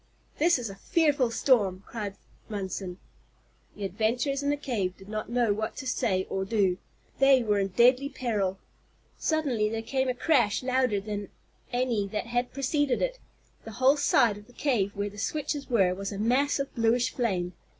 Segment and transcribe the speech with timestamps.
[0.39, 2.15] "This is a fearful storm," cried
[2.49, 2.97] Munson.
[3.75, 6.79] The adventurers in the cave did not know what to say or do.
[7.19, 8.57] They were in deadly peril.
[9.19, 11.29] Suddenly there came a crash louder than
[11.71, 13.19] any that had preceded it.
[13.63, 17.13] The whole side of the cave where the switches were was a mass of bluish
[17.13, 17.53] flame.